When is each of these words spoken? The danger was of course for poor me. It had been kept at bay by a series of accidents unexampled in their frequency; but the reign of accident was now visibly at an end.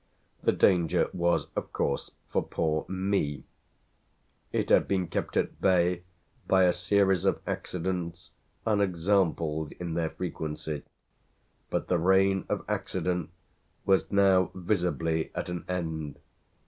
The 0.41 0.51
danger 0.51 1.11
was 1.13 1.45
of 1.55 1.71
course 1.71 2.09
for 2.27 2.41
poor 2.41 2.85
me. 2.87 3.43
It 4.51 4.69
had 4.71 4.87
been 4.87 5.05
kept 5.07 5.37
at 5.37 5.61
bay 5.61 6.01
by 6.47 6.63
a 6.63 6.73
series 6.73 7.23
of 7.23 7.39
accidents 7.45 8.31
unexampled 8.65 9.73
in 9.73 9.93
their 9.93 10.09
frequency; 10.09 10.81
but 11.69 11.87
the 11.87 11.99
reign 11.99 12.45
of 12.49 12.65
accident 12.67 13.29
was 13.85 14.11
now 14.11 14.49
visibly 14.55 15.29
at 15.35 15.49
an 15.49 15.65
end. 15.69 16.17